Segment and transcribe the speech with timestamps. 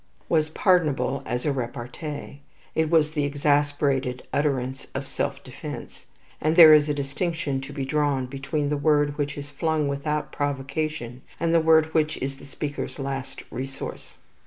[0.27, 2.41] was pardonable as a repartee.
[2.73, 6.07] It was the exasperated utterance of self defence;
[6.41, 10.31] and there is a distinction to be drawn between the word which is flung without
[10.31, 14.17] provocation, and the word which is the speaker's last resource.